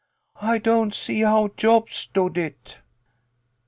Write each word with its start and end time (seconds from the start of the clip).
I 0.41 0.57
don't 0.57 0.95
see 0.95 1.19
how 1.21 1.49
Job 1.55 1.91
stood 1.91 2.35
it." 2.35 2.79